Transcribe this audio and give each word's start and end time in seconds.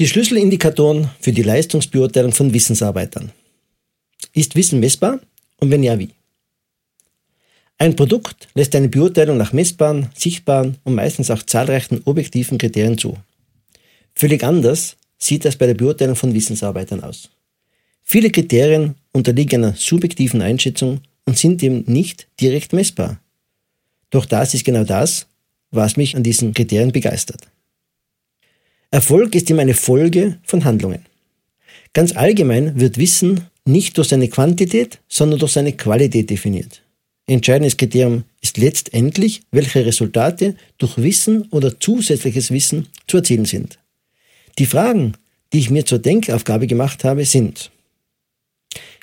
Die 0.00 0.08
Schlüsselindikatoren 0.08 1.08
für 1.20 1.30
die 1.30 1.44
Leistungsbeurteilung 1.44 2.32
von 2.32 2.52
Wissensarbeitern. 2.52 3.30
Ist 4.32 4.56
Wissen 4.56 4.80
messbar 4.80 5.20
und 5.60 5.70
wenn 5.70 5.84
ja, 5.84 5.96
wie? 5.96 6.10
Ein 7.78 7.94
Produkt 7.94 8.48
lässt 8.54 8.74
eine 8.74 8.88
Beurteilung 8.88 9.36
nach 9.36 9.52
messbaren, 9.52 10.08
sichtbaren 10.16 10.78
und 10.82 10.96
meistens 10.96 11.30
auch 11.30 11.44
zahlreichen 11.44 12.02
objektiven 12.06 12.58
Kriterien 12.58 12.98
zu. 12.98 13.16
Völlig 14.16 14.42
anders 14.42 14.96
sieht 15.16 15.44
das 15.44 15.54
bei 15.54 15.68
der 15.68 15.74
Beurteilung 15.74 16.16
von 16.16 16.34
Wissensarbeitern 16.34 17.04
aus. 17.04 17.30
Viele 18.02 18.30
Kriterien 18.30 18.96
unterliegen 19.12 19.62
einer 19.62 19.76
subjektiven 19.76 20.42
Einschätzung 20.42 21.02
und 21.24 21.38
sind 21.38 21.62
eben 21.62 21.84
nicht 21.86 22.26
direkt 22.40 22.72
messbar. 22.72 23.20
Doch 24.10 24.26
das 24.26 24.54
ist 24.54 24.64
genau 24.64 24.82
das, 24.82 25.26
was 25.70 25.96
mich 25.96 26.16
an 26.16 26.24
diesen 26.24 26.52
Kriterien 26.52 26.90
begeistert. 26.90 27.42
Erfolg 28.94 29.34
ist 29.34 29.50
immer 29.50 29.62
eine 29.62 29.74
Folge 29.74 30.38
von 30.44 30.64
Handlungen. 30.64 31.04
Ganz 31.94 32.14
allgemein 32.14 32.78
wird 32.78 32.96
Wissen 32.96 33.40
nicht 33.64 33.98
durch 33.98 34.06
seine 34.06 34.28
Quantität, 34.28 35.00
sondern 35.08 35.40
durch 35.40 35.50
seine 35.50 35.72
Qualität 35.72 36.30
definiert. 36.30 36.80
Entscheidendes 37.26 37.76
Kriterium 37.76 38.22
ist 38.40 38.56
letztendlich, 38.56 39.42
welche 39.50 39.84
Resultate 39.84 40.54
durch 40.78 40.96
Wissen 40.96 41.48
oder 41.50 41.80
zusätzliches 41.80 42.52
Wissen 42.52 42.86
zu 43.08 43.16
erzielen 43.16 43.46
sind. 43.46 43.80
Die 44.60 44.66
Fragen, 44.66 45.14
die 45.52 45.58
ich 45.58 45.70
mir 45.70 45.84
zur 45.84 45.98
Denkaufgabe 45.98 46.68
gemacht 46.68 47.02
habe, 47.02 47.24
sind, 47.24 47.72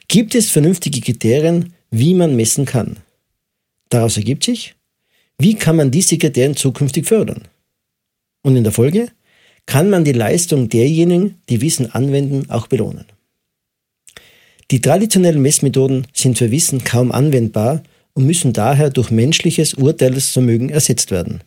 gibt 0.08 0.36
es 0.36 0.52
vernünftige 0.52 1.02
Kriterien, 1.02 1.73
wie 1.89 2.14
man 2.14 2.38
messen 2.38 2.64
kann? 2.64 2.95
Daraus 3.89 4.16
ergibt 4.16 4.45
sich, 4.45 4.73
wie 5.38 5.55
kann 5.55 5.76
man 5.76 5.92
diese 5.92 6.17
Kriterien 6.17 6.55
zukünftig 6.55 7.08
fördern? 7.08 7.50
Und 8.42 8.55
in 8.55 8.64
der 8.64 8.72
Folge, 8.72 9.11
kann 9.66 9.90
man 9.90 10.04
die 10.04 10.12
Leistung 10.12 10.70
derjenigen, 10.70 11.36
die 11.50 11.62
Wissen 11.62 11.92
anwenden, 11.92 12.50
auch 12.50 12.67
belohnen. 12.67 13.06
Die 14.72 14.81
traditionellen 14.81 15.42
Messmethoden 15.42 16.08
sind 16.14 16.38
für 16.38 16.52
Wissen 16.52 16.84
kaum 16.84 17.12
anwendbar 17.12 17.84
und 18.14 18.26
müssen 18.26 18.54
daher 18.54 18.89
durch 18.89 19.12
menschliches 19.12 19.73
Urteilsvermögen 19.73 20.70
ersetzt 20.70 21.12
werden. 21.12 21.44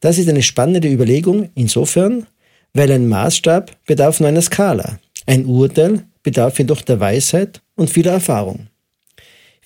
Das 0.00 0.18
ist 0.18 0.28
eine 0.28 0.42
spannende 0.42 0.90
Überlegung 0.90 1.50
insofern, 1.54 2.26
weil 2.74 2.92
ein 2.92 3.08
Maßstab 3.08 3.84
bedarf 3.86 4.20
nur 4.20 4.28
einer 4.28 4.42
Skala, 4.42 4.98
ein 5.26 5.46
Urteil 5.46 6.04
bedarf 6.22 6.58
jedoch 6.58 6.82
der 6.82 7.00
Weisheit 7.00 7.62
und 7.74 7.90
vieler 7.90 8.12
Erfahrung. 8.12 8.68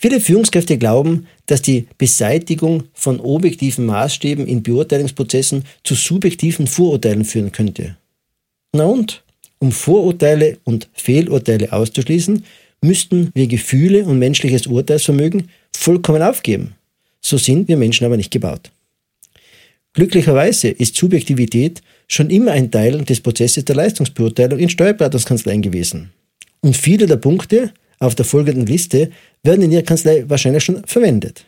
Viele 0.03 0.21
Führungskräfte 0.21 0.79
glauben, 0.79 1.29
dass 1.47 1.63
die 1.63 1.87
Beseitigung 1.97 2.83
von 2.93 3.21
objektiven 3.21 3.87
Maßstäben 3.87 4.49
in 4.49 4.65
Beurteilungsprozessen 4.65 5.65
zu 5.85 5.95
subjektiven 5.95 6.67
Vorurteilen 6.67 7.25
führen 7.25 7.53
könnte. 7.53 7.97
Na 8.73 8.85
und? 8.85 9.23
Um 9.61 9.71
Vorurteile 9.71 10.59
und 10.65 10.89
Fehlurteile 10.93 11.73
auszuschließen, 11.73 12.45
müssten 12.81 13.31
wir 13.35 13.47
Gefühle 13.47 14.05
und 14.05 14.19
menschliches 14.19 14.67
Urteilsvermögen 14.67 15.51
vollkommen 15.73 16.23
aufgeben. 16.23 16.75
So 17.21 17.39
sind 17.39 17.69
wir 17.69 17.77
Menschen 17.77 18.05
aber 18.05 18.17
nicht 18.17 18.33
gebaut. 18.33 18.73
Glücklicherweise 19.93 20.67
ist 20.69 20.97
Subjektivität 20.97 21.81
schon 22.09 22.29
immer 22.29 22.51
ein 22.51 22.73
Teil 22.73 23.05
des 23.05 23.21
Prozesses 23.21 23.65
der 23.67 23.77
Leistungsbeurteilung 23.77 24.59
in 24.59 24.69
Steuerberatungskanzleien 24.69 25.63
gewesen. 25.63 26.11
Und 26.61 26.77
viele 26.77 27.07
der 27.07 27.19
Punkte, 27.19 27.73
auf 28.03 28.15
der 28.15 28.25
folgenden 28.25 28.67
Liste 28.67 29.11
werden 29.43 29.63
in 29.63 29.73
Ihrer 29.73 29.83
Kanzlei 29.83 30.25
wahrscheinlich 30.29 30.65
schon 30.65 30.85
verwendet. 30.85 31.45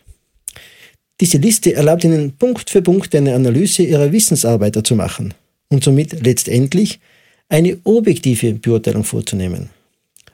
Diese 1.20 1.38
Liste 1.38 1.74
erlaubt 1.74 2.04
Ihnen 2.04 2.32
Punkt 2.36 2.70
für 2.70 2.82
Punkt 2.82 3.14
eine 3.14 3.34
Analyse 3.34 3.82
Ihrer 3.82 4.12
Wissensarbeiter 4.12 4.82
zu 4.82 4.94
machen 4.94 5.34
und 5.68 5.84
somit 5.84 6.24
letztendlich 6.24 7.00
eine 7.48 7.78
objektive 7.84 8.54
Beurteilung 8.54 9.04
vorzunehmen. 9.04 9.70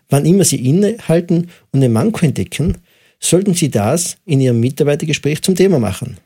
Wann 0.09 0.27
immer 0.27 0.45
Sie 0.45 0.57
innehalten 0.57 1.49
und 1.73 1.83
ein 1.83 1.93
Manko 1.93 2.25
entdecken, 2.25 2.79
sollten 3.19 3.55
Sie 3.55 3.71
das 3.71 4.17
in 4.27 4.41
Ihrem 4.41 4.61
Mitarbeitergespräch 4.61 5.43
zum 5.43 5.55
Thema 5.55 5.79
machen. 5.79 6.19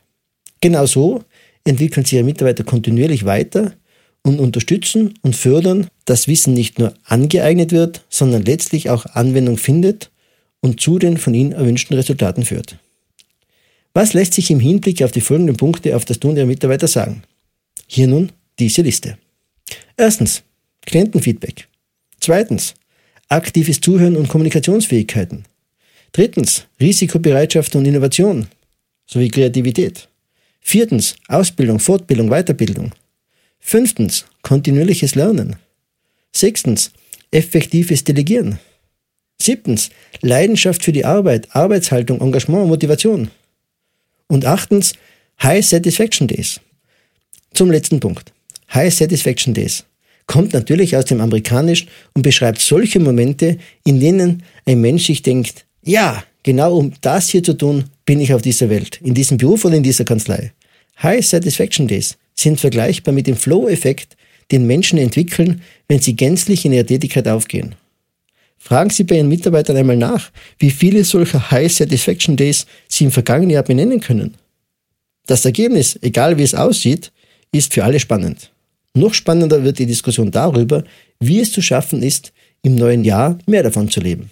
Genauso 0.61 1.23
entwickeln 1.63 2.05
Sie 2.05 2.15
Ihre 2.15 2.25
Mitarbeiter 2.25 2.63
kontinuierlich 2.63 3.25
weiter 3.25 3.73
und 4.25 4.39
unterstützen 4.39 5.13
und 5.21 5.35
fördern, 5.35 5.87
dass 6.05 6.27
Wissen 6.27 6.55
nicht 6.55 6.79
nur 6.79 6.95
angeeignet 7.03 7.71
wird, 7.71 8.03
sondern 8.09 8.43
letztlich 8.43 8.89
auch 8.89 9.05
Anwendung 9.05 9.57
findet 9.57 10.09
und 10.61 10.81
zu 10.81 10.97
den 10.97 11.17
von 11.17 11.35
Ihnen 11.35 11.51
erwünschten 11.51 11.95
Resultaten 11.95 12.43
führt. 12.43 12.77
Was 13.93 14.13
lässt 14.13 14.33
sich 14.33 14.49
im 14.49 14.59
Hinblick 14.59 15.03
auf 15.03 15.11
die 15.11 15.21
folgenden 15.21 15.57
Punkte 15.57 15.95
auf 15.95 16.05
das 16.05 16.19
Tun 16.19 16.33
der 16.33 16.47
Mitarbeiter 16.47 16.87
sagen? 16.87 17.21
Hier 17.87 18.07
nun 18.07 18.31
diese 18.57 18.81
Liste. 18.81 19.17
Erstens, 19.95 20.41
Klientenfeedback. 20.87 21.67
Zweitens, 22.19 22.73
aktives 23.29 23.79
Zuhören 23.79 24.15
und 24.15 24.27
Kommunikationsfähigkeiten. 24.27 25.45
Drittens, 26.13 26.65
Risikobereitschaft 26.79 27.75
und 27.75 27.85
Innovation 27.85 28.47
sowie 29.05 29.29
Kreativität. 29.29 30.09
Viertens, 30.61 31.15
Ausbildung, 31.27 31.79
Fortbildung, 31.79 32.29
Weiterbildung. 32.29 32.91
Fünftens, 33.67 34.25
kontinuierliches 34.43 35.15
Lernen. 35.15 35.55
Sechstens, 36.31 36.91
effektives 37.31 38.03
Delegieren. 38.03 38.59
Siebtens, 39.41 39.89
Leidenschaft 40.21 40.83
für 40.83 40.91
die 40.91 41.03
Arbeit, 41.03 41.47
Arbeitshaltung, 41.55 42.21
Engagement, 42.21 42.67
Motivation. 42.67 43.31
Und 44.27 44.45
achtens, 44.45 44.93
High 45.41 45.65
Satisfaction 45.65 46.27
Days. 46.27 46.61
Zum 47.55 47.71
letzten 47.71 47.99
Punkt. 47.99 48.31
High 48.71 48.93
Satisfaction 48.93 49.55
Days 49.55 49.83
kommt 50.27 50.53
natürlich 50.53 50.95
aus 50.95 51.05
dem 51.05 51.19
Amerikanischen 51.19 51.87
und 52.13 52.21
beschreibt 52.21 52.61
solche 52.61 52.99
Momente, 52.99 53.57
in 53.83 53.99
denen 53.99 54.43
ein 54.67 54.79
Mensch 54.79 55.07
sich 55.07 55.23
denkt, 55.23 55.65
ja, 55.81 56.23
genau 56.43 56.77
um 56.77 56.93
das 57.01 57.29
hier 57.29 57.41
zu 57.41 57.53
tun, 57.53 57.85
bin 58.05 58.21
ich 58.21 58.31
auf 58.31 58.43
dieser 58.43 58.69
Welt, 58.69 58.99
in 59.01 59.15
diesem 59.15 59.37
Beruf 59.37 59.65
oder 59.65 59.75
in 59.75 59.83
dieser 59.83 60.05
Kanzlei. 60.05 60.53
High 61.01 61.25
Satisfaction 61.25 61.87
Days 61.87 62.15
sind 62.35 62.59
vergleichbar 62.59 63.13
mit 63.13 63.27
dem 63.27 63.35
Flow-Effekt, 63.35 64.17
den 64.51 64.67
Menschen 64.67 64.99
entwickeln, 64.99 65.61
wenn 65.87 65.99
sie 65.99 66.15
gänzlich 66.15 66.65
in 66.65 66.73
ihrer 66.73 66.85
Tätigkeit 66.85 67.27
aufgehen. 67.27 67.75
Fragen 68.57 68.89
Sie 68.89 69.03
bei 69.03 69.17
Ihren 69.17 69.29
Mitarbeitern 69.29 69.77
einmal 69.77 69.95
nach, 69.95 70.31
wie 70.57 70.71
viele 70.71 71.03
solcher 71.03 71.51
High 71.51 71.71
Satisfaction 71.71 72.35
Days 72.35 72.65
Sie 72.87 73.03
im 73.03 73.11
vergangenen 73.11 73.51
Jahr 73.51 73.61
benennen 73.61 73.99
können. 73.99 74.37
Das 75.27 75.45
Ergebnis, 75.45 75.99
egal 76.01 76.39
wie 76.39 76.43
es 76.43 76.55
aussieht, 76.55 77.11
ist 77.51 77.75
für 77.75 77.83
alle 77.83 77.99
spannend. 77.99 78.51
Noch 78.95 79.13
spannender 79.13 79.63
wird 79.63 79.77
die 79.77 79.85
Diskussion 79.85 80.31
darüber, 80.31 80.83
wie 81.19 81.41
es 81.41 81.51
zu 81.51 81.61
schaffen 81.61 82.01
ist, 82.01 82.33
im 82.63 82.73
neuen 82.73 83.03
Jahr 83.03 83.37
mehr 83.45 83.61
davon 83.61 83.87
zu 83.89 83.99
leben. 83.99 84.31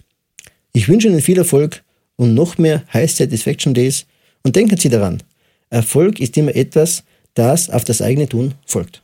Ich 0.71 0.87
wünsche 0.87 1.09
Ihnen 1.09 1.21
viel 1.21 1.37
Erfolg 1.37 1.83
und 2.15 2.33
noch 2.33 2.57
mehr 2.57 2.83
High 2.91 3.11
Satisfaction 3.11 3.75
Days 3.75 4.07
und 4.41 4.55
denken 4.55 4.77
Sie 4.77 4.89
daran, 4.89 5.21
Erfolg 5.69 6.19
ist 6.19 6.37
immer 6.37 6.55
etwas, 6.55 7.03
das 7.35 7.69
auf 7.69 7.83
das 7.83 8.01
eigene 8.01 8.27
Tun 8.27 8.55
folgt. 8.65 9.02